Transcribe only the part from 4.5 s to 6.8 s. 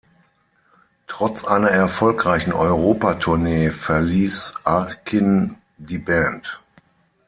Arkin die Band.